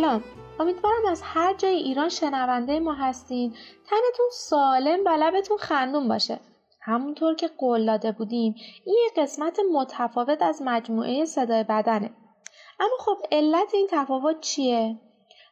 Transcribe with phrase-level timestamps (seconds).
[0.00, 0.24] سلام.
[0.60, 3.50] امیدوارم از هر جای ایران شنونده ما هستین.
[3.86, 6.40] تنتون سالم و لبتون خندون باشه.
[6.82, 12.10] همونطور که قول داده بودیم این یه قسمت متفاوت از مجموعه صدای بدنه.
[12.80, 14.96] اما خب علت این تفاوت چیه؟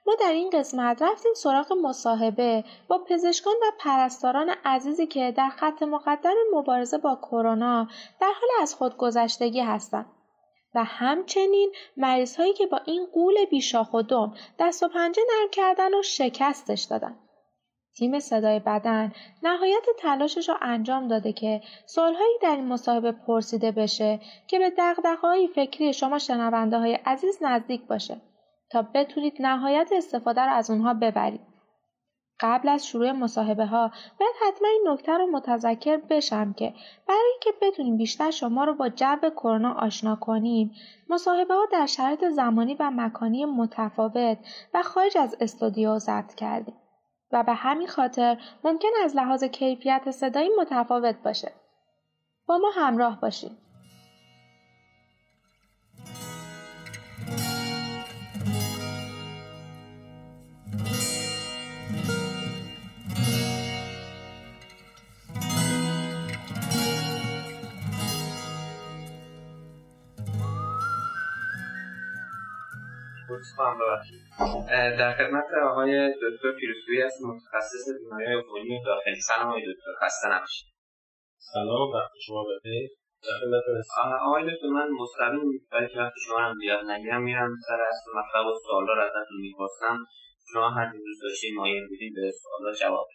[0.06, 5.82] ما در این قسمت رفتیم سراغ مصاحبه با پزشکان و پرستاران عزیزی که در خط
[5.82, 7.88] مقدم مبارزه با کرونا
[8.20, 10.06] در حال از خودگذشتگی هستند
[10.78, 15.50] و همچنین مریض هایی که با این قول بیشاخ و دم دست و پنجه نرم
[15.50, 17.16] کردن و شکستش دادن.
[17.96, 24.20] تیم صدای بدن نهایت تلاشش را انجام داده که سالهایی در این مصاحبه پرسیده بشه
[24.46, 28.20] که به دقدقه‌های فکری شما شنونده های عزیز نزدیک باشه
[28.70, 31.57] تا بتونید نهایت استفاده را از اونها ببرید.
[32.40, 36.74] قبل از شروع مصاحبه ها باید حتما این نکته رو متذکر بشم که
[37.08, 40.74] برای اینکه بتونیم بیشتر شما رو با جو کرونا آشنا کنیم
[41.08, 44.38] مصاحبه ها در شرایط زمانی و مکانی متفاوت
[44.74, 46.76] و خارج از استودیو ضبط کردیم
[47.32, 51.52] و به همین خاطر ممکن از لحاظ کیفیت صدایی متفاوت باشه.
[52.46, 53.67] با ما همراه باشید
[74.98, 79.20] در خدمت آقای دکتر پیروزگویی هست متخصص بیماری عفونی داخلی.
[79.20, 80.68] سلام آقای دکتر خسته نباشید.
[81.54, 82.88] سلام وقت شما بخیر.
[84.26, 88.46] آقای دکتر من مستقیم برای که وقت شما هم زیاد نگیرم میرم سر اصل مطلب
[88.46, 89.98] و سوالا رو ازتون می‌پرسم.
[90.52, 93.06] شما هر دوست داشتید مایل بودید به سوالا جواب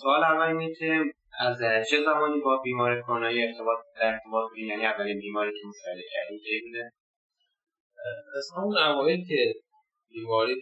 [0.00, 1.04] سوال اول اینه که
[1.40, 1.58] از
[1.90, 6.42] چه زمانی با بیمار کرونایی ارتباط در ارتباط بودین؟ یعنی اولین بیماری که مشاهده کردید
[6.42, 6.92] کی بوده؟
[8.36, 9.54] از همون اوایل که
[10.10, 10.54] بیماری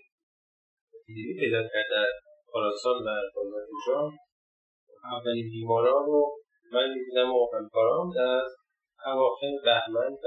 [1.01, 2.07] اپیدمی پیدا کرد در
[2.53, 4.11] خراسان و اینجا
[5.05, 6.37] اولین بیماران رو
[6.73, 8.43] من می‌بینم و همکارام در
[9.07, 10.27] اواخر بهمن و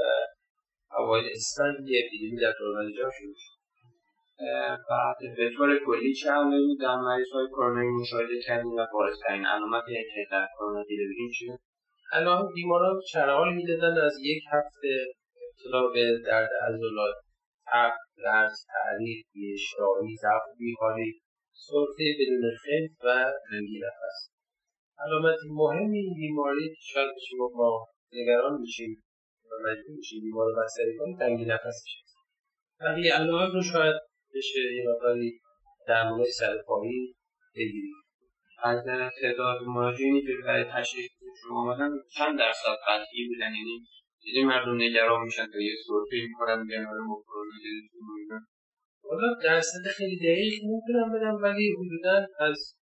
[0.97, 3.55] اوایل اسفند یه اپیدمی در اینجا شروع شد.
[4.89, 9.93] بعد به طور کلی چه علائمی در مریض های کرونایی مشاهده کردیم و بارزترین علامتی
[9.93, 11.59] که در کرونا دیده بودیم چیه؟
[12.11, 15.13] علائم بیماران چرحال می‌دادن از یک هفته
[15.55, 17.15] ابتلا به درد عضلات
[17.67, 21.21] تب لرز تعریف بیشتایی ضعف بیحالی
[21.53, 24.29] سرفه بدون خف و تنگی نفس.
[24.99, 29.03] علامت مهم این بیماری شاید بشه ما نگران میشیم
[29.45, 32.03] و مجبور میشیم بیمار رو بستری کنیم تنگی نفسش
[32.81, 33.95] بقیه علائم رو شاید
[34.35, 35.39] بشه یه مقداری
[35.87, 37.15] در مورد سرپایی
[37.55, 37.95] بگیریم.
[38.63, 38.85] از
[39.21, 41.11] تعداد مراجعینی که برای تشخیص
[41.41, 43.85] شما آمدن چند درصد قطعی بودن؟ یعنی
[44.25, 48.05] دیدی مردم نگران میشن تا یه سرفه می‌کنن میگن آره ما کرونا گرفتیم
[49.09, 52.75] حالا درصد خیلی دقیق نمی‌تونم بدم ولی حدودا از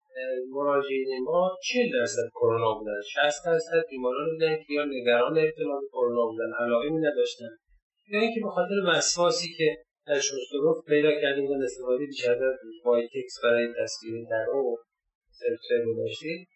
[0.50, 5.88] مراجعین ما 40 درصد کرونا بودن؟ 60 درصد بیماران بودن که یا نگران ابتلا به
[5.92, 7.52] کرونا بودن علائمی نداشتن.
[8.12, 9.78] یا اینکه به خاطر وسواسی که
[10.08, 14.78] در شسترفت پیدا کردیم و استفاده بیشتر از وایتکس برای تصویر در او
[15.32, 15.59] سلف
[15.98, 16.48] داشتیم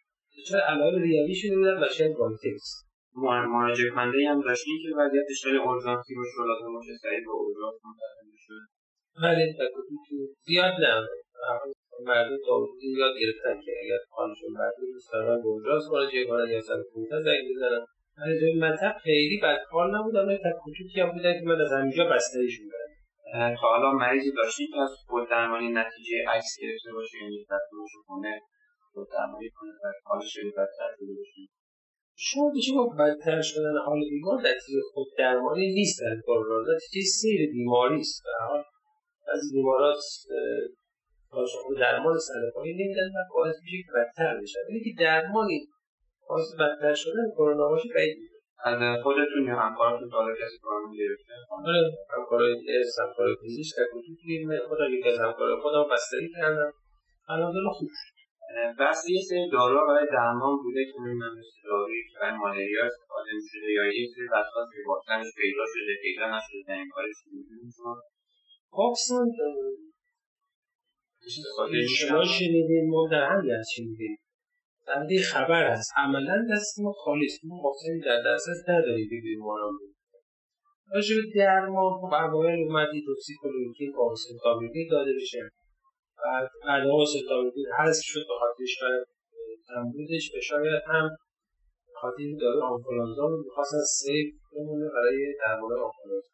[0.47, 2.86] چرا علائم ریوی شده بودن و شاید وایتکس.
[3.25, 6.23] مراجعه کننده هم داشتی که وضعیتش خیلی اورژانسی و
[6.73, 8.53] باشه سریع به اورژانس منتقل بشه
[9.23, 9.43] بله
[10.45, 11.07] زیاد نه.
[12.05, 12.67] مردم تا
[13.01, 17.21] یاد گرفتن که اگر خانشون مردم دوست دارن به اورژانس مراجعه کنن یا سر پونتا
[17.21, 17.85] زنگ بزنن.
[18.17, 20.15] ولی جای مطب خیلی بدحال نبود.
[20.15, 22.65] اما تکوتوکی هم بودن که من از همینجا بستریشون
[23.33, 27.17] برم تا حالا مریضی داشتی که از خود درمانی نتیجه عکس گرفته باشه.
[27.17, 28.41] یعنی تصمیمش کنه
[28.93, 31.56] خود درمانی کنه و حالش خیلی بدتر شده باشه
[32.19, 37.51] شما به با بدتر شدن حال بیمار نتیجه خود درمانی نیست در کرونا نتیجه سیر
[37.51, 38.23] بیماری است.
[38.23, 38.63] به حال
[39.33, 39.97] از بیمارات
[41.63, 45.67] خود درمان سرطانی نمیدن و باعث میشه که بدتر بشن ولی که درمانی
[46.29, 48.17] باعث بدتر شدن کرونا باشه بعید
[48.63, 54.67] از خودتون یا همکارتون تا کسی کرونا گرفته آره همکارای ارث همکارای پزشک در کجا
[54.67, 56.71] خودم یکی از همکارای خودم بستری کردم
[57.29, 58.16] الحمدلله خوب شد.
[58.79, 63.31] بس یه سری دارو برای درمان بوده که من مثل دارویی که برای مالریا استفاده
[63.39, 67.15] می‌شده یا یه سری اشخاص که واکسنش پیدا شده پیدا نشده در این کارش
[68.71, 69.25] واکسن
[71.97, 74.17] شما شنیدین ما در همین از شنیدین
[74.87, 75.91] بنده خبر هست.
[75.97, 77.39] عملا دست ما خالی است.
[77.43, 79.73] ما واکسنی در دسترس نداریم به بیماران.
[80.93, 85.39] راجع به درمان خب اوایل اومدی توکسیکولوژی پاراسیتامول داده بشه.
[86.25, 89.05] بعد ادامه ستارگی حذف شد به خاطرش برای
[89.67, 91.09] تمرودش و شاید هم
[92.01, 96.27] خاطر داره آنفولانزا رو می‌خواستن سیف بمونه برای درمان آنفولانزا.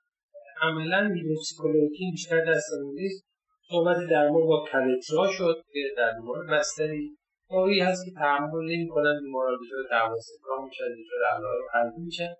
[0.61, 3.25] عملا هیدروکسیکلوروکین بیشتر دستمون نیست
[3.69, 7.17] صحبت درمان با کلترا شد که در بیمار بستری
[7.49, 12.33] دارویی هست که تحمل نمی کنن بیماران دچار دواسکا میشن دچار علائم قلبی میشن.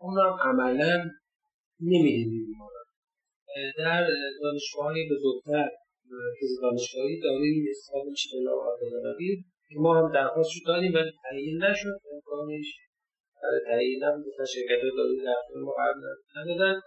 [0.00, 1.10] اون هم عملا
[1.80, 2.84] نمیدیم بیماران.
[3.78, 4.06] در
[4.42, 5.70] دانشگاه بزرگتر
[6.40, 8.28] که دانشگاهی داروی استفاده میشه
[8.80, 9.34] به
[9.68, 11.98] که ما هم درخواست شد دادیم ولی تعیین نشد.
[12.12, 12.66] امکانش
[13.42, 15.94] برای تعیین هم گفتن شرکت داروی در ما قرار
[16.36, 16.80] ندادن.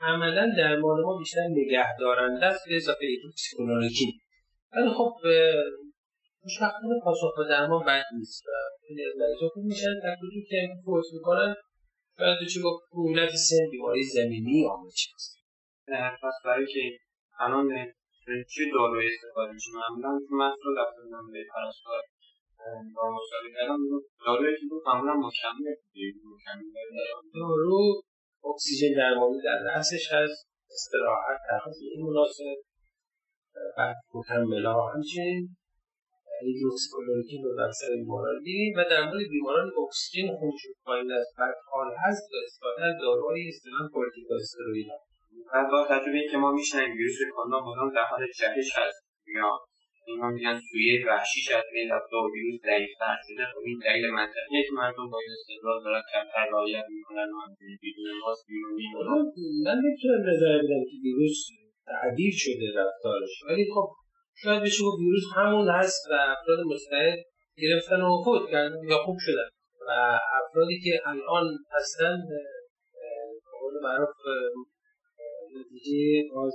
[0.00, 4.12] عملا درمان ما بیشتر نگه دارنده است به اضافه ایدروکسیکلورکین
[4.72, 5.12] ولی خب
[6.42, 8.50] خوشبختانه پاسخ به درمان بد نیست و
[8.88, 9.94] خیلی از مریضا خوب میشن.
[10.02, 11.54] در وجود که فوت می‌کنن
[12.18, 14.92] شاید چی گفت کولت سن بیماری زمینی آمده
[15.88, 16.98] هست پس برای که
[17.40, 17.68] الان
[18.26, 22.02] چه داروی استفاده میشه معمولا تو متن رو رفتم به پرستار
[22.96, 23.78] با مصاحبه کردم.
[24.26, 25.74] داروی که بود معمولا مکمل
[27.34, 28.02] دارو
[28.44, 32.56] اکسیژن درمانی در رأسش هست استراحت ترخیص این مناسب
[33.76, 35.56] بعد مکملها همچنین
[36.42, 41.54] هیدروکسیکلوروکین رو در سر بیماران دیدیم و در مورد بیماران اکسیژن خونشون پایین از بعد
[41.72, 44.86] حال هست و استفاده از داروهای استفاده کورتیکوستروئید
[45.52, 49.00] بعد با تجربه که ما میشنیم ویروس کرونا مدام در حال جهش هست.
[49.36, 49.50] یا
[50.06, 53.44] اینا میگن سویه وحشی شد این رفته و ویروس ضعیفتر شده.
[53.52, 57.40] خب این دلیل منطقیه که مردم با این استدلال دارن کمتر رعایت می‌کنن و
[57.82, 58.46] بدون ماسک
[58.76, 59.32] بیرون
[59.66, 61.38] من نمی‌تونم نظر بدم که ویروس
[61.86, 63.32] تعدیل شده رفتارش.
[63.48, 63.88] ولی خب
[64.42, 67.18] شاید بشه گفت ویروس همون هست و افراد مستعد
[67.62, 69.48] گرفتن و فوت کردن یا خوب شدن.
[69.88, 69.90] و
[70.40, 72.16] افرادی که الان هستن
[73.60, 74.08] قول معروف
[75.60, 76.52] نتیجه باز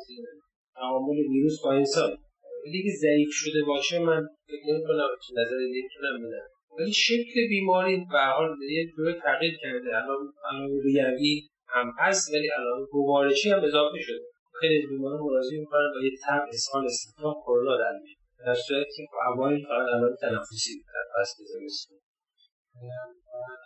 [0.75, 2.17] تعامل ویروس با انسان
[2.65, 6.47] ولی که ضعیف شده باشه من فکر نمی کنم چه نظر نمی‌تونم بدم.
[6.79, 9.89] ولی شکل بیماری به حال یه جور تغییر کرده.
[9.97, 14.25] الان الان ریوی هم هست ولی الان گوارشی هم اضافه شده.
[14.59, 18.17] خیلی از بیماران مراجعه می‌کنن با یه تب اسهال استفاده کرونا در میاد.
[18.45, 21.97] در صورتی که اوایل فقط علائم تنفسی در فصل زمستون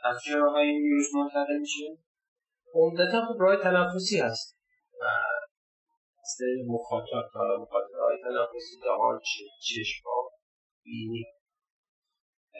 [0.03, 1.97] از چه راههای این ویروس منتقل میشه؟
[2.73, 4.60] عمدتا خب راه تنفسی هست.
[5.01, 5.05] و
[6.21, 6.37] از
[6.67, 9.19] مخاطر حالا مخاطر راه تنفسی دهان
[9.67, 10.31] چشم ها
[10.83, 11.23] بینی.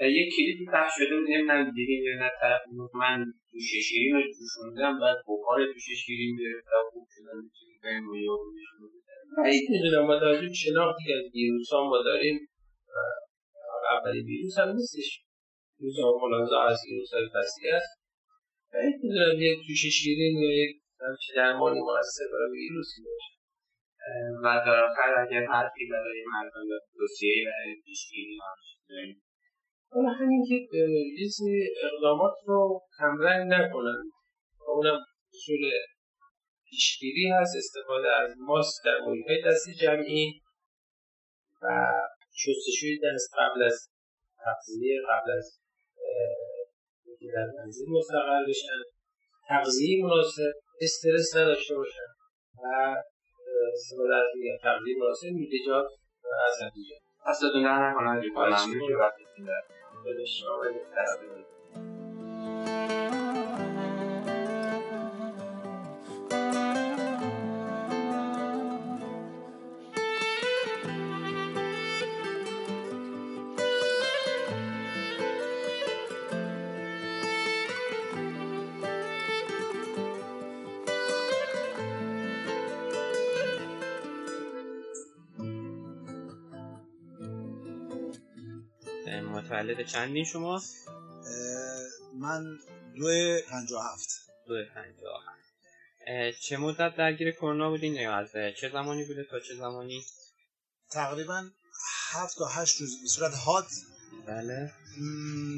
[0.02, 2.62] یک کلیدی پخش شده بود نمی‌دونم دیدیم یا نه طرف
[2.94, 7.50] من دوش شیرین رو جوشوندم بعد بخار دوش شیرین گرفتم خوب شدم
[9.38, 12.48] بعید می‌دونم توجه به شناختی از ویروس ها ما داریم.
[13.92, 15.24] اولی ویروس هم نیستش.
[15.80, 17.30] ویروس آنفولانزا از ویروس های
[17.74, 18.02] هست.
[18.74, 19.02] بعید
[19.42, 19.60] یک
[20.00, 23.42] شیرین یا یک همچه درمانی موثر برای ویروسی باشه
[24.44, 28.38] و در آخر اگر حرفی برای مردم توصیه برای پیشگیری
[28.90, 29.22] داریم.
[29.92, 34.12] حالا همین که یه اقدامات رو کمرنگ نکنن.
[34.68, 35.00] اونم
[35.34, 35.72] اصول
[36.70, 40.42] پیشگیری هست استفاده از ماسک در محیط دست جمعی
[41.62, 41.68] و
[42.32, 43.90] شستشوی دست قبل از
[44.38, 45.60] تغذیه قبل از
[47.06, 48.82] اینکه در منزل مستقر بشن.
[49.48, 50.71] تغذیه مناسب.
[50.82, 52.10] استرس نداشته باشن
[52.64, 52.96] و
[53.74, 54.26] استفاده از
[54.64, 55.86] تغذیه مناسب میوه‌جات
[56.24, 56.28] و
[56.60, 58.22] سبزیجات اصلا نه نکنن
[89.32, 90.62] متولد چندین شما؟
[92.20, 92.44] من
[93.00, 93.08] دو
[93.50, 94.10] پنجا هفت.
[94.48, 96.40] دو پنجا هفت.
[96.42, 100.06] چه مدت درگیر کرونا بودین یا از چه زمانی بوده تا چه زمانی؟
[100.92, 101.50] تقریبا
[102.12, 103.68] هفت تا هشت روز به صورت حاد؟
[104.28, 104.72] بله.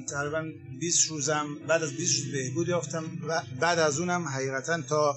[0.10, 3.20] تقریبا 20 روزم بعد از 20 روز بهبود یافتم
[3.60, 5.16] بعد از اونم حقیقتا تا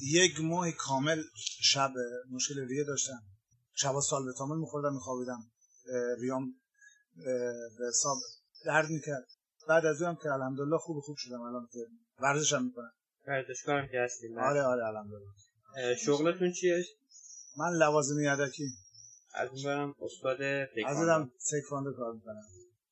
[0.00, 1.22] یک ماه کامل
[1.62, 1.92] شب
[2.30, 3.22] مشکل ریه داشتم.
[3.74, 5.50] شبا سالبتامل میخوردم میخوابیدم.
[6.20, 6.67] ریام به
[7.88, 8.16] حساب
[8.64, 9.26] درد می‌کرد.
[9.68, 11.78] بعد از اونم که الحمدلله خوب خوب شدم الان که
[12.20, 12.92] ورزشم می‌کنم.
[13.26, 15.94] ورزشکارم که هستیم آره آره الحمدلله.
[15.94, 16.84] شغلتون چیه؟
[17.56, 18.68] من لوازم یدکی.
[19.34, 20.42] از اون برم استاد
[20.86, 22.42] از اونم تکواندو کار می‌کنم.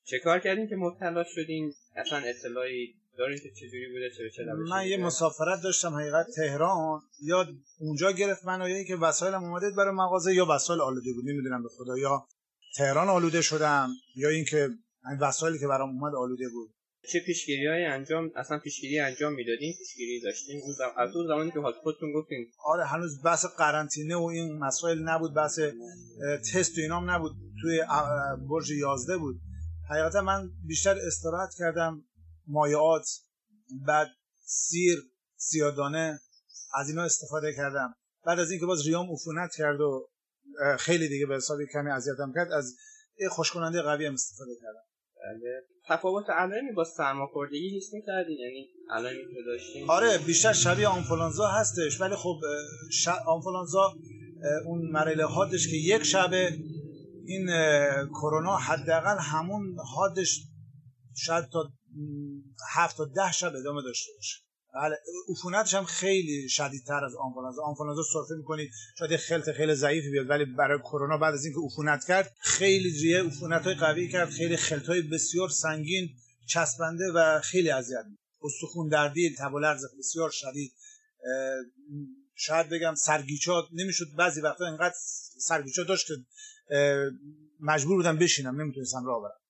[0.04, 4.86] چه کار کردین که مبتلا شدین؟ اصلا اطلاعی دارین که چجوری بوده چه چه من
[4.86, 7.02] یه مسافرت داشتم حقیقت تهران.
[7.22, 7.46] یا
[7.78, 11.68] اونجا گرفت منو یا که وسایلم اومده برای مغازه یا وسایل آلوده بود نمی‌دونم به
[11.68, 11.98] خدا.
[11.98, 12.26] یا
[12.76, 14.68] تهران آلوده شدم یا اینکه
[15.10, 16.74] این وسایلی که برام اومد آلوده بود.
[17.12, 20.92] چه پیشگیری های انجام اصلا پیشگیری انجام می‌دادین؟ پیشگیری داشتین؟ اون زم...
[20.96, 22.52] از اون زمانی که خودتون گفتین.
[22.64, 25.58] آره هنوز بحث قرنطینه و این مسائل نبود بحث
[26.52, 27.32] تست و اینام نبود.
[27.62, 27.80] توی
[28.48, 29.40] برج 11 بود.
[29.90, 32.04] حقیقتا من بیشتر استراحت کردم
[32.46, 33.08] مایعات
[33.86, 34.08] بعد
[34.44, 34.98] سیر
[35.36, 36.20] سیادانه
[36.74, 37.94] از اینا استفاده کردم.
[38.26, 40.08] بعد از اینکه باز ریام عفونت کرد و
[40.78, 42.52] خیلی دیگه به حسابی کمی اذیتم کرد.
[42.52, 42.76] از
[43.30, 44.86] خوشکننده قوی هم استفاده کردم.
[45.16, 45.62] بله.
[45.88, 52.00] تفاوت علائمی با سرماخوردگی حس می‌کردین؟ یعنی علائمی که داشتین؟ آره بیشتر شبیه آنفولانزا هستش
[52.00, 52.40] ولی خب
[52.92, 53.08] ش...
[53.08, 53.94] آنفولانزا
[54.66, 56.58] اون مرحله حادش که یک شبه
[57.26, 57.46] این
[58.08, 60.42] کرونا حداقل همون حادش
[61.16, 61.72] شاید تا
[62.74, 64.45] هفت تا ده شب ادامه داشته باشه.
[64.76, 64.96] بله
[65.28, 70.44] عفونتش هم خیلی شدیدتر از آنفولانزا آنفولانزا سرفه می‌کنی شاید خلط خیلی ضعیفی بیاد ولی
[70.44, 74.86] برای کرونا بعد از اینکه عفونت کرد خیلی ریه عفونت های قوی کرد خیلی خلط
[74.86, 76.08] های بسیار سنگین
[76.46, 78.04] چسبنده و خیلی اذیت
[78.42, 80.72] استخون دردی تب و لرز بسیار شدید.
[82.34, 84.94] شاید بگم سرگیچات نمی‌شد بعضی وقتا اینقدر
[85.38, 86.14] سرگیچات داشت که
[87.60, 89.45] مجبور بودم بشینم نمی‌تونستم راه برم.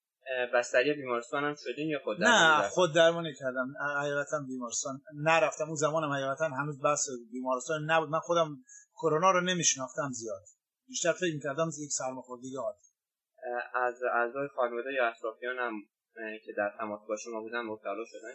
[0.54, 3.74] بستری بیمارستان هم شدین یا خود نه خود درمانی کردم.
[3.98, 5.64] حقیقتا بیمارستان نرفتم.
[5.64, 8.08] اون زمانم حقیقتا هنوز بس بیمارستان نبود.
[8.08, 8.56] من خودم
[8.94, 10.42] کرونا رو نمیشناختم زیاد.
[10.88, 12.84] بیشتر فکر می‌کردم یک سرماخوردگی عادی.
[13.74, 15.72] از اعضای خانواده یا اطرافیان هم
[16.44, 18.28] که در تماس با شما بودن مبتلا شدن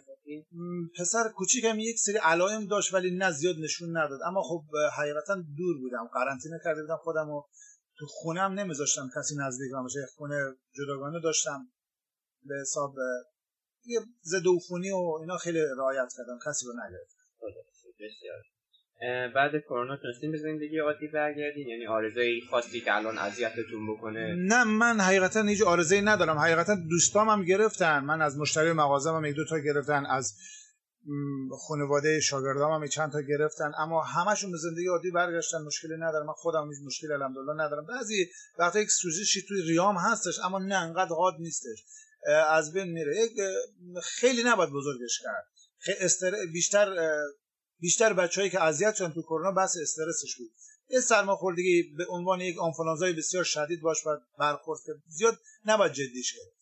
[0.99, 4.19] پسر کوچیکم یک سری علائم داشت ولی نه زیاد نشون نداد.
[4.25, 4.63] اما خب
[4.97, 6.09] حقیقتا دور بودم.
[6.13, 7.43] قرنطینه کرده بودم خودم و
[7.97, 9.99] تو خونم نمیذاشتم کسی نزدیک باشه.
[10.17, 11.67] خونه جداگانه داشتم.
[12.45, 12.95] به حساب
[13.85, 17.21] یه ضد عفونی و اینا خیلی رعایت کردم کسی رو نگرفتم
[17.99, 18.43] بسیار.
[19.35, 24.35] بعد کرونا تونستین به زندگی عادی برگردین یعنی آرزوی خاصی که الان اذیتتون بکنه.
[24.37, 26.37] نه من حقیقتا هیچ آرزویی ندارم.
[26.37, 27.99] حقیقتا دوستام هم گرفتن.
[27.99, 30.05] من از مشتری مغازه هم یک دو تا گرفتن.
[30.05, 30.33] از
[31.67, 33.71] خانواده شاگردام هم چند تا گرفتن.
[33.77, 35.61] اما همشون به زندگی عادی برگشتن.
[35.61, 36.25] مشکلی ندارم.
[36.25, 37.85] من خودم هیچ مشکلی الحمدلله ندارم.
[37.85, 38.29] بعضی
[38.59, 41.85] وقتا یک سوزشی توی ریام هستش اما نه انقدر حاد نیستش.
[42.49, 43.17] از بین میره.
[43.17, 43.31] یک
[44.03, 45.47] خیلی نباید بزرگش کرد.
[45.99, 46.45] استر...
[46.53, 47.17] بیشتر
[47.79, 50.51] بیشتر بچههایی که اذیت شدن تو کرونا بحث استرسش بود.
[50.89, 53.97] یه سرماخوردگی به عنوان یک آنفولانزای بسیار شدید باش
[54.39, 56.60] برخورد کرد زیاد نباید جدیش کرد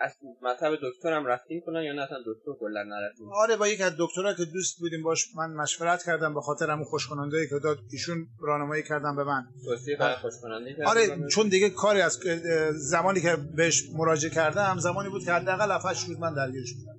[0.00, 3.92] از مطب دکترم رفتین کنن یا نه اصلا دکتر کلا نرفتین آره با یک از
[3.98, 7.78] دکترها که دوست بودیم باش من مشورت کردم به خاطر همون خوشکننده که داد.
[7.92, 9.46] ایشون راهنمایی کردم به من.
[9.64, 12.18] توصیه برای خوشکننده آره چون دیگه کاری از
[12.74, 16.98] زمانی که بهش مراجعه کردم زمانی بود که حداقل 7 روز من درگیرش بودم.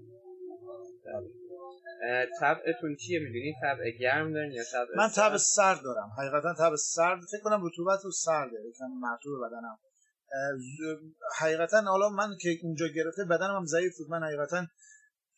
[2.40, 6.10] طبعتون چیه می‌دونی طبع گرم دارین یا طبع من طبع سرد دارم.
[6.18, 7.20] حقیقتا طبع سرد.
[7.32, 8.58] فکر کنم رطوبت رو سرده.
[8.70, 9.78] یکم مرطوب بدنم.
[11.40, 14.10] حقیقتا حالا من که اونجا گرفته بدنم هم ضعیف بود.
[14.10, 14.68] من حقیقتا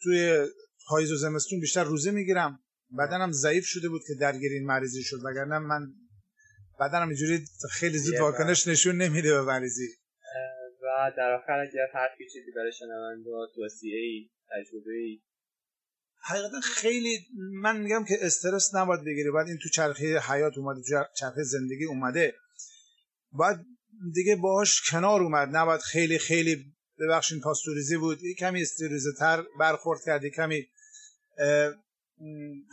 [0.04, 0.48] توی
[0.88, 2.60] پاییز و زمستون بیشتر روزه می‌گیرم.
[3.00, 5.18] بدنم ضعیف شده بود که درگیر این مریضی شد.
[5.26, 5.88] وگرنه من
[6.80, 9.88] بدنم اینجوری خیلی زود واکنش نشون نمیده به مریضی.
[10.82, 15.22] و در آخر اگر هر چیزی برای شنونده توصیه ای تجربه ای.
[16.24, 17.20] حقیقتا خیلی
[17.62, 19.32] من میگم که استرس نباید بگیری.
[19.32, 20.82] بعد این تو چرخه حیات اومده
[21.20, 22.36] چرخه زندگی اومده.
[23.32, 23.58] باید
[24.14, 25.50] دیگه باهاش کنار اومد.
[25.52, 26.66] نباید خیلی خیلی
[27.00, 28.20] ببخشین پاستوریزی بود.
[28.40, 30.68] کمی استریزه تر برخورد کردی کمی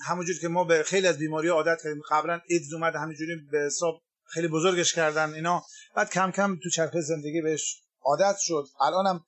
[0.06, 2.02] همونجور که ما به خیلی از بیماری عادت کردیم.
[2.10, 5.64] قبلا ایدز اومد همینجوری به حساب خیلی بزرگش کردن اینا.
[5.96, 8.64] بعد کم کم تو چرخه زندگی بهش عادت شد.
[8.80, 9.24] الانم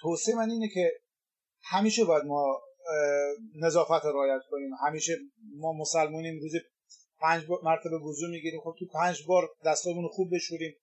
[0.00, 0.92] توصیه من اینه که
[1.62, 2.60] همیشه باید ما
[3.54, 4.70] نظافت رو رعایت کنیم.
[4.86, 5.16] همیشه
[5.56, 6.40] ما مسلمونیم.
[6.40, 6.52] روز
[7.20, 8.60] پنج مرتبه وضو می‌گیریم.
[8.60, 10.74] خب تو پنج بار دستامون خوب بشوریم.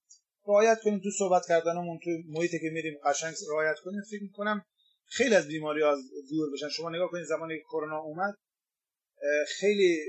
[0.48, 4.02] رعایت کنیم تو صحبت کردنمون تو محیطی که میریم قشنگ رعایت کنیم.
[4.12, 4.66] فکر می‌کنم
[5.06, 6.70] خیلی از بیماری از دور بشن.
[6.70, 8.34] شما نگاه کنید زمانی که کرونا اومد
[9.60, 10.00] خیلی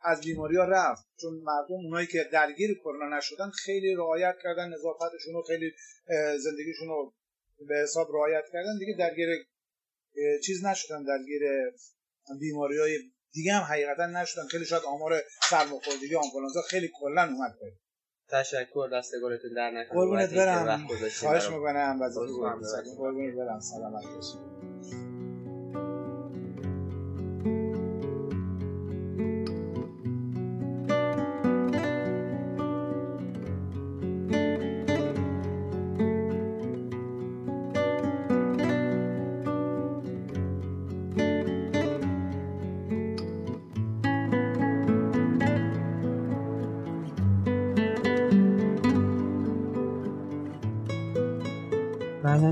[0.00, 1.04] از بیماری ها رفت.
[1.20, 5.72] چون مردم اونایی که درگیر کرونا نشدن خیلی رعایت کردن نظافتشون رو خیلی
[6.38, 7.14] زندگیشون رو
[7.68, 8.78] به حساب رعایت کردن.
[8.78, 9.28] دیگه درگیر
[10.44, 11.04] چیز نشدن.
[11.04, 11.42] درگیر
[12.40, 12.98] بیماری های
[13.32, 14.46] دیگه هم حقیقتا نشدن.
[14.46, 17.54] خیلی شاید آمار سرماخوردگی آنفولانزا خیلی کلا اومد.
[18.28, 19.94] تشکر دستگارتون در نکنه.
[19.94, 20.86] قربونت برم.
[21.20, 21.98] خواهش می‌کنم.
[22.98, 23.60] قربونت برم.
[23.60, 24.65] سلامت باشید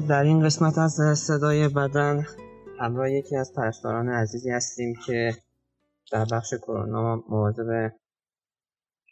[0.00, 2.26] در این قسمت از صدای بدن
[2.80, 5.32] همراه یکی از پرستاران عزیزی هستیم که
[6.12, 7.92] در بخش کرونا مواظب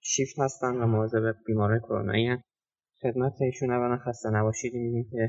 [0.02, 2.36] شیفت هستن و مواظب بیماره کرونایی
[3.02, 5.28] خدمت ایشون اولا خسته نباشید میگیم که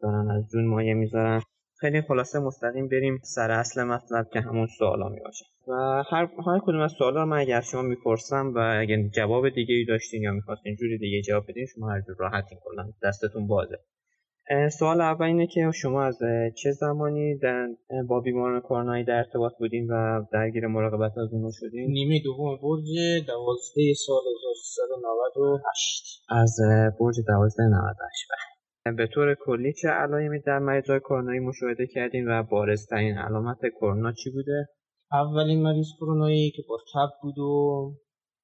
[0.00, 1.42] دارن از جون مایه می‌ذارن.
[1.80, 5.72] خیلی خلاصه مستقیم بریم سر اصل مطلب که همون سوالا می باشه و
[6.10, 10.22] هر هر کدوم از سوالا من اگر شما می‌پرسم و اگر جواب دیگه ای داشتین
[10.22, 13.78] یا می‌خواستین جوری دیگه جواب بدین شما هر جور راحتین کلا دستتون بازه.
[14.78, 16.18] سوال اول اینه که شما از
[16.54, 17.68] چه زمانی در
[18.08, 22.86] با بیماران کرونایی در ارتباط بودین و درگیر مراقبت از اونها شدین؟ نیمه دوم برج
[23.26, 26.56] دوازده سال 1398 از
[27.00, 33.18] برج دوازده 98 به طور کلی چه علائمی در مریضای کرونایی مشاهده کردین و بارزترین
[33.18, 34.68] علامت کرونا چی بوده؟
[35.12, 37.92] اولین مریض کرونایی که با تب بود و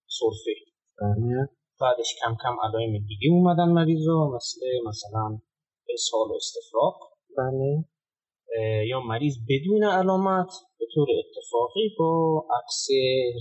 [0.07, 0.55] سرفه
[1.01, 1.49] بله
[1.81, 5.39] بعدش کم کم علائم دیگه اومدن مریضا مثل مثلا
[5.93, 6.95] اسهال و استفراغ.
[7.39, 7.85] بله.
[8.87, 12.87] یا مریض بدون علامت به طور اتفاقی با عکس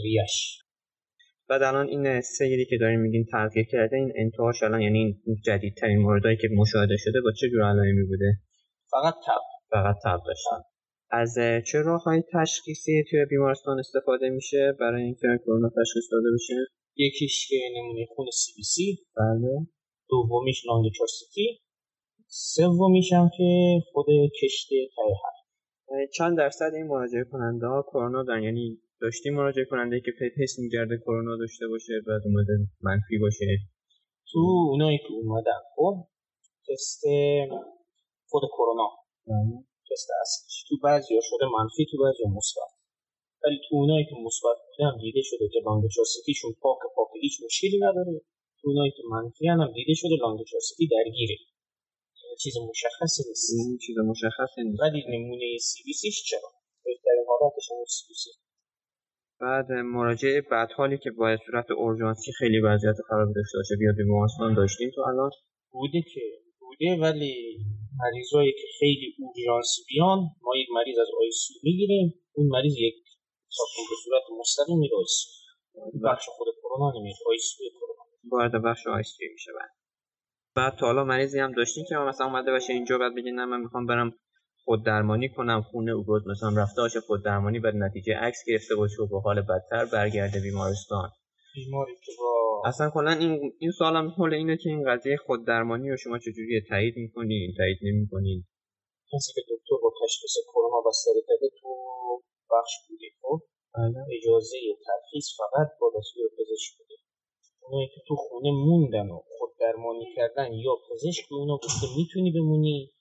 [0.04, 0.62] ریش.
[1.50, 6.00] بعد الان این سیری که داریم میگین تغییر کرده این انتهاش الان یعنی این جدیدترین
[6.00, 8.34] موردهایی که مشاهده شده با چه جور علائمی بوده؟
[8.92, 9.42] فقط تب.
[9.70, 10.62] فقط تب داشتن.
[11.12, 11.36] از
[11.72, 16.56] چه راههای تشخیصی توی بیمارستان استفاده میشه برای اینکه کرونا تشخیص داده بشه؟
[16.96, 18.98] یکیش که نمونه خون سی بی سی.
[19.18, 19.68] بله.
[20.10, 21.62] دومیش لانگیچوسیتی
[22.34, 23.50] سومیش هم که
[23.92, 24.06] خود
[24.42, 30.12] کشت تای چند درصد این مراجعه کننده ها کرونا دارن؟ یعنی داشتی مراجعه کننده که
[30.38, 33.46] حس میگرده کرونا داشته باشه بعد اومده منفی باشه.
[34.32, 34.40] تو
[34.72, 35.96] اونایی که اومدن خب
[36.68, 37.04] تست
[38.30, 38.90] خود کرونا.
[39.92, 42.72] تست اصلیش تو بعضی شده منفی تو بعضی مثبت.
[43.44, 48.22] ولی تو اونایی که مثبت بودن دیده شده که لانگچاسیتیشون پاک پاک هیچ مشکلی نداره.
[48.62, 51.36] تو اونایی که منفی هم دیده شده لانگچاسیتی درگیره.
[52.44, 53.82] چیز مشخصی نیست.
[53.86, 54.82] چیز مشخصی نیست.
[54.82, 56.50] ولی نمونه سی بی سیش چرا؟
[56.86, 58.30] بهترین حالتش هم سی بی سی
[59.42, 63.76] بعد مراجعه بعد حالی که باید صورت اورژانسی خیلی وضعیت خراب داشته باشه.
[63.80, 65.32] بیاد بیمارستان داشتیم تو الان.
[65.72, 66.22] بوده که
[66.60, 67.34] بوده ولی
[68.04, 72.14] مریضایی که خیلی اورژانس بیان ما یک مریض از آی سی می‌گیریم.
[72.34, 72.96] اون مریض یک
[73.58, 74.98] ساکن به صورت مستقیم میره
[76.04, 78.04] بخش خود کرونا نمیشه آی سی کرونا.
[78.32, 79.72] وارد بخش آی سی میشه بعد
[80.56, 83.60] بعد تا حالا مریضی هم داشتیم که مثلا اومده باشه اینجا بعد بگه نه من
[83.60, 84.14] می‌خوام برم
[84.66, 89.02] خود درمانی کنم خونه اوگوز مثلا رفته باشه خود درمانی بعد نتیجه عکس گرفته باشه
[89.02, 91.10] و با حال بدتر برگرده بیمارستان.
[91.56, 95.90] بیماری که با اصلا کلا این این سوالم حول اینه که این قضیه خود درمانی
[95.90, 98.44] رو شما چجوری تایید می‌کنین تایید نمی‌کنین؟
[99.14, 101.70] کسی که دکتر با تشخیص کرونا بستری کرده تو
[102.52, 103.40] بخش بوده خب؟
[104.18, 106.96] اجازه ترخیص فقط با دستور پزشک بوده.
[107.62, 109.22] اونایی که تو خونه موندن و
[109.62, 112.92] درمانی کردن یا پزشک به اونا گفته می‌تونی بمونی؟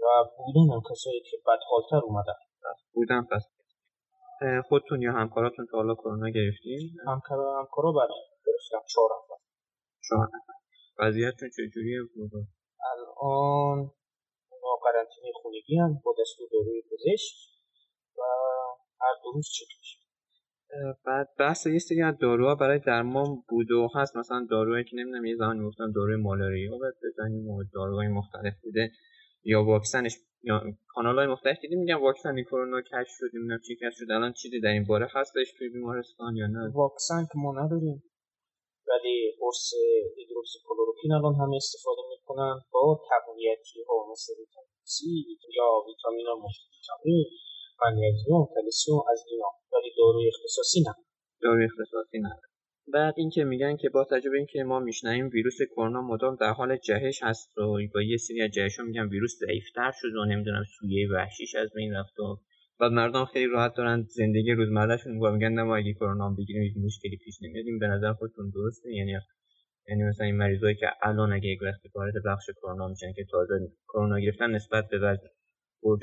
[0.00, 0.06] و
[0.38, 2.38] بودن هم کسایی که بد حالتر اومدن
[2.92, 3.44] بودن پس.
[4.68, 8.14] خودتون یا همکاراتون تا حالا کرونا گرفتین؟ همکارا همکارا بله
[8.46, 9.42] گرفتم چهار نفر.
[10.08, 10.52] چهار نفر.
[10.98, 12.30] وضعیتتون چجوریه؟ بود؟
[12.90, 13.78] الان
[14.62, 17.34] ما قرنطینه خونگی هم با دستور داروی پزشک
[18.18, 18.22] و
[19.00, 20.07] هر دو روز چک میشه
[21.06, 24.16] بعد بحث یه سری از داروها برای درمان بود و هست.
[24.16, 28.90] مثلا داروهایی که نمی‌دونم یه زمانی گفتن داروی مالاریا باید بزنیم و داروهای مختلف بوده
[29.44, 33.96] یا واکسنش یا کانال های مختلف دیدیم میگن واکسن کرونا کشف شد نمی‌دونم چی کشف
[33.98, 38.02] شد الان چیزی در این باره؟ هستش توی بیمارستان یا نه؟ واکسن که ما نداریم.
[38.88, 39.72] ولی قرص
[40.16, 46.26] هیدروکسیکلوروکین الان همه استفاده می‌کنن با تقویتی ها مثل ویتامین سی یا ویتامین
[47.82, 50.94] مولتی منیزیم کلسیم از اینا ولی داروی اختصاصی نه.
[51.42, 52.30] داروی اختصاصی نه.
[52.92, 57.22] بعد اینکه میگن که با تجربه اینکه ما میشنیم ویروس کرونا مدام در حال جهش
[57.22, 57.62] هست و
[57.94, 61.94] با یه سری از جهش میگن ویروس ضعیفتر شد و نمی‌دونم سویه وحشیش از بین
[61.94, 62.36] رفت و
[62.80, 67.16] بعد مردم خیلی راحت دارن زندگی روزمرهشون و میگن نه ما اگه کرونا بگیریم مشکلی
[67.24, 69.12] پیش نمیاد به نظر خودتون درسته؟ یعنی
[69.88, 71.58] یعنی مثلا این مریضایی که الان اگه یک
[71.94, 73.54] وارد بخش کرونا میشن که تازه
[73.88, 75.18] کرونا گرفتن نسبت به برج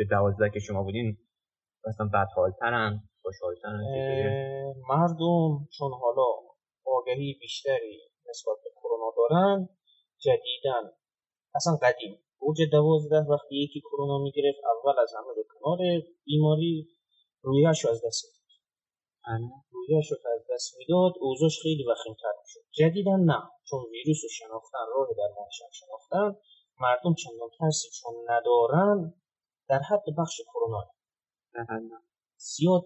[0.09, 1.17] دوازده که شما بودین
[1.87, 3.79] مثلا بدحالترن خوشحالترن
[4.89, 6.25] مردم چون حالا
[6.85, 9.69] آگهی بیشتری نسبت به کرونا دارن
[10.19, 10.91] جدیدن.
[11.55, 12.19] اصلا قدیم.
[12.41, 15.77] برج دوازده وقتی یکی کرونا می‌گرفت اول از همه به کنار
[16.25, 16.87] بیماری
[17.41, 19.51] رویش از دست می‌داد.
[19.71, 22.59] رویش رو از دست می‌داد اوضاعش خیلی وخیمتر می‌شد.
[22.71, 23.41] جدیدن نه.
[23.69, 26.39] چون ویروس رو شناختن راه درمانش شناختن
[26.79, 29.13] مردم چندان ترسی چون ندارن
[29.69, 30.94] در حد بخش کرونا.
[32.37, 32.83] زیاد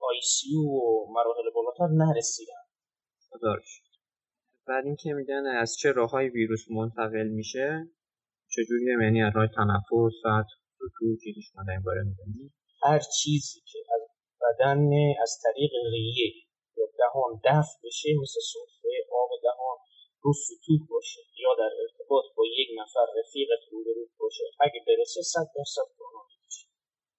[0.00, 2.64] آی سی و مراحل بالاتر نرسیدن.
[4.66, 7.88] بعد اینکه میگن از چه راههای ویروس منتقل میشه؟
[8.54, 10.46] چجوریه یعنی از راه تنفس ساعت
[10.78, 14.02] سطوح چیزی شما در این باره می‌دونید هر چیزی که از
[14.42, 14.90] بدن
[15.22, 16.30] از طریق ریه
[16.76, 19.78] یا دهان دفع بشه مثل سفره آب دهان
[20.22, 24.44] رو سطوح باشه یا در ارتباط با یک نفر رفیقت روبرو باشه.
[24.60, 25.88] اگه برسه صد درصد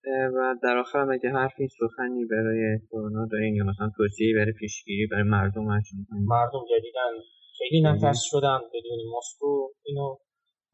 [0.06, 5.08] و در آخر هم اگه حرفی سخنی برای کرونا دارین یا مثلا توصیه برای پیشگیری
[5.08, 7.14] برای مردم هست مردم جدیدن.
[7.58, 10.18] خیلی نفس شدن بدون ماسک و اینو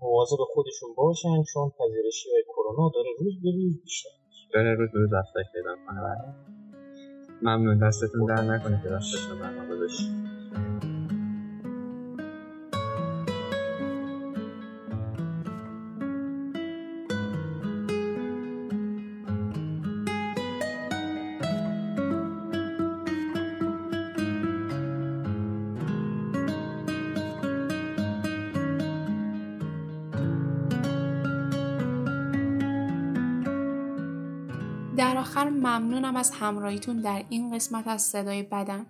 [0.01, 4.09] مواظب خودشون باشن چون پذیرشی های کرونا داره روز به روز بیشتر
[4.53, 6.35] داره روز به روز افزایش پیدا کنه
[7.41, 7.87] ممنون.
[7.87, 10.36] دستتون در نکنه که دستتون برنامه باشید
[35.37, 38.85] آخر ممنونم از همراهیتون در این قسمت از صدای بدن.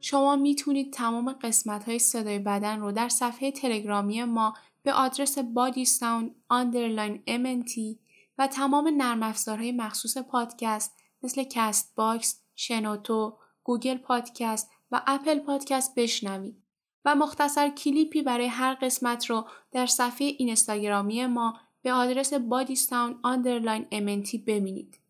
[0.00, 5.84] شما می‌تونید تمام قسمت های صدای بدن رو در صفحه تلگرامی ما به آدرس body
[5.84, 7.98] sound underline MNT
[8.38, 16.62] و تمام نرم افزارهای مخصوص پادکست مثل Castbox، شنوتو، Google Podcast و Apple Podcast بشنوید
[17.04, 23.16] و مختصر کلیپی برای هر قسمت رو در صفحه اینستاگرامی ما به آدرس body sound
[23.22, 25.01] underline MNT ببینید.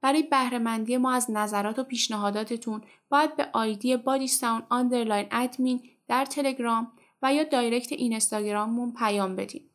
[0.00, 6.24] برای بهرهمندی ما از نظرات و پیشنهاداتتون باید به آیدی body sound underline admin در
[6.24, 9.70] تلگرام و یا direct اینستاگراممون پیام بدید.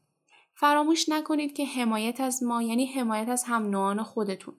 [0.55, 4.53] فراموش نکنید که حمایت از ما یعنی حمایت از هم نوعان خودتون.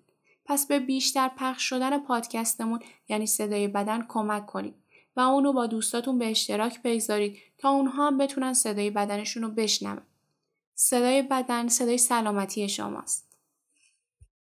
[0.46, 4.74] پس به بیشتر پخش شدن پادکستمون یعنی صدای بدن کمک کنید
[5.16, 10.03] و اونو با دوستاتون به اشتراک بگذارید تا اونها هم بتونن صدای بدنشون رو بشنون.
[10.74, 13.34] صدای بدن صدای سلامتی شماست.